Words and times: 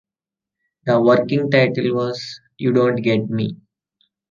The 0.87 0.99
working 0.99 1.51
title 1.51 1.93
was 1.93 2.41
"You 2.57 2.73
Don't 2.73 2.95
Get 2.95 3.29
Me". 3.29 3.55